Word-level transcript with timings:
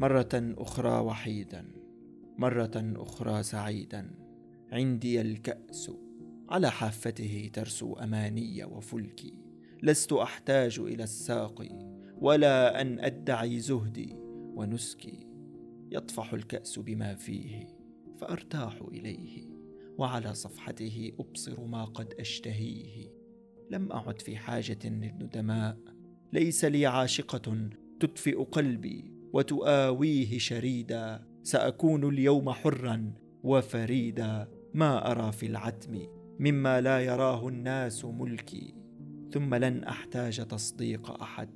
مرة 0.00 0.28
أخرى 0.34 1.00
وحيدا 1.00 1.72
مرة 2.36 2.70
أخرى 2.76 3.42
سعيدا. 3.42 4.10
عندي 4.72 5.20
الكأس 5.20 5.90
على 6.48 6.70
حافته 6.70 7.50
ترسو 7.52 7.94
أماني 7.94 8.64
وفلكي. 8.64 9.34
لست 9.82 10.12
أحتاج 10.12 10.78
إلى 10.78 11.04
الساق 11.04 11.68
ولا 12.18 12.80
أن 12.80 13.00
أدعي 13.00 13.60
زهدي 13.60 14.14
ونسكي. 14.54 15.26
يطفح 15.90 16.32
الكأس 16.32 16.78
بما 16.78 17.14
فيه 17.14 17.66
فأرتاح 18.18 18.82
إليه 18.92 19.46
وعلى 19.98 20.34
صفحته 20.34 21.12
أبصر 21.20 21.64
ما 21.64 21.84
قد 21.84 22.14
أشتهيه. 22.18 23.08
لم 23.70 23.92
أعد 23.92 24.22
في 24.22 24.36
حاجة 24.36 24.78
للندماء 24.84 25.78
ليس 26.32 26.64
لي 26.64 26.86
عاشقة 26.86 27.70
تدفئ 28.00 28.44
قلبي. 28.44 29.17
وتؤاويه 29.32 30.38
شريدا 30.38 31.28
سأكون 31.42 32.08
اليوم 32.08 32.50
حرا 32.50 33.12
وفريدا. 33.42 34.48
ما 34.74 35.10
أرى 35.10 35.32
في 35.32 35.46
العتم 35.46 35.98
مما 36.38 36.80
لا 36.80 37.00
يراه 37.00 37.48
الناس 37.48 38.04
ملكي. 38.04 38.74
ثم 39.32 39.54
لن 39.54 39.84
أحتاج 39.84 40.46
تصديق 40.46 41.22
أحد 41.22 41.50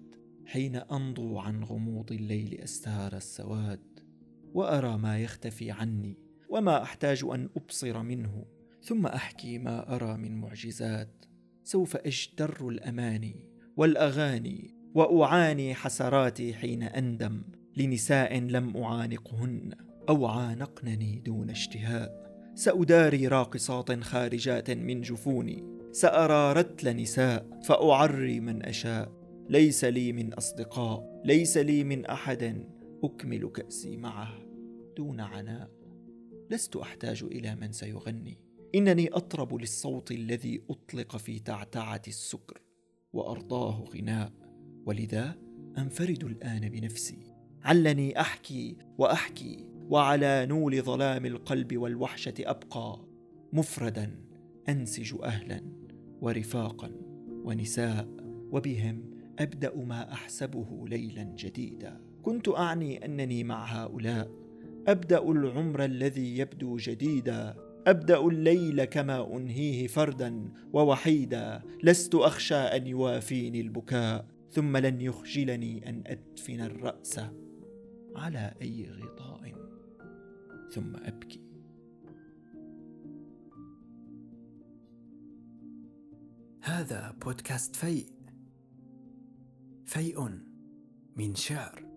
حين 0.47 0.77
أنضو 0.77 1.39
عن 1.39 1.65
غموض 1.65 2.13
الليل 2.13 2.61
أستار 2.61 3.17
السواد. 3.17 4.01
وأرى 4.55 4.99
ما 4.99 5.19
يختفي 5.19 5.71
عني 5.71 6.19
وما 6.49 6.83
أحتاج 6.83 7.25
أن 7.35 7.49
أبصر 7.57 8.03
منه. 8.03 8.45
ثم 8.83 9.07
أحكي 9.07 9.59
ما 9.59 9.95
أرى 9.95 10.17
من 10.17 10.41
معجزات. 10.41 11.25
سوف 11.65 11.97
أجتر 11.97 12.69
الأماني 12.69 13.49
والأغاني 13.77 14.75
وأعاني 14.95 15.75
حسراتي 15.75 16.55
حين 16.55 16.83
أندم. 16.83 17.43
لنساء 17.77 18.39
لم 18.39 18.77
أعانقهن 18.77 19.71
أو 20.09 20.27
عانقنني 20.27 21.23
دون 21.27 21.51
اشتهاء. 21.51 22.23
سأداري 22.55 23.29
راقصات 23.29 24.01
خارجات 24.01 24.71
من 24.71 25.01
جفوني. 25.01 25.65
سأرى 25.93 26.53
رتل 26.53 26.97
نساء 26.97 27.61
فأعري 27.65 28.41
من 28.41 28.63
أشاء. 28.67 29.13
ليس 29.49 29.85
لي 29.85 30.13
من 30.13 30.33
أصدقاء 30.33 31.23
ليس 31.25 31.57
لي 31.57 31.85
من 31.85 32.07
أحد 32.07 32.67
أكمل 33.05 33.49
كأسي 33.49 33.97
معه 33.97 34.39
دون 34.97 35.21
عناء. 35.21 35.71
لست 36.51 36.77
أحتاج 36.77 37.23
إلى 37.23 37.55
من 37.55 37.73
سيغني. 37.73 38.39
إنني 38.75 39.09
أطرب 39.09 39.55
للصوت 39.55 40.13
الذي 40.13 40.63
أطلق 40.71 41.17
في 41.17 41.39
تعتعة 41.39 42.03
السكر 42.09 42.61
وأرضاه 43.13 43.85
غناء. 43.95 44.33
ولذا 44.87 45.35
أنفرد 45.79 46.25
الآن 46.25 46.69
بنفسي. 46.69 47.32
علني 47.65 48.21
أحكي 48.21 48.77
وأحكي 48.99 49.67
وعلى 49.91 50.47
نول 50.47 50.83
ظلام 50.83 51.27
القلب 51.27 51.77
والوحشة 51.77 52.35
أبقى 52.41 53.01
مفردا 53.53 54.11
أنسج 54.69 55.15
أهلا 55.23 55.63
ورفاقا 56.21 56.91
ونساء 57.45 58.09
وبهم 58.53 59.05
أبدأ 59.39 59.77
ما 59.77 60.13
أحسبه 60.13 60.85
ليلا 60.89 61.23
جديدا. 61.23 62.01
كنت 62.23 62.49
أعني 62.49 63.05
أنني 63.05 63.45
مع 63.45 63.65
هؤلاء. 63.65 64.31
أبدأ 64.87 65.31
العمر 65.31 65.85
الذي 65.85 66.39
يبدو 66.39 66.77
جديدا. 66.77 67.57
أبدأ 67.87 68.21
الليل 68.21 68.85
كما 68.85 69.37
أنهيه 69.37 69.87
فردا 69.87 70.49
ووحيدا. 70.73 71.63
لست 71.83 72.15
أخشى 72.15 72.55
أن 72.55 72.87
يوافيني 72.87 73.61
البكاء. 73.61 74.27
ثم 74.51 74.77
لن 74.77 75.01
يخجلني 75.01 75.89
أن 75.89 76.03
أدفن 76.07 76.61
الرأس. 76.61 77.21
على 78.17 78.55
أي 78.63 78.91
غطاء. 78.91 79.55
ثم 80.71 80.97
أبكي. 80.97 81.43
هذا 86.63 87.11
بودكاست 87.11 87.77
فيء. 87.77 88.13
فيء 89.87 90.29
من 91.17 91.35
شعر. 91.35 91.93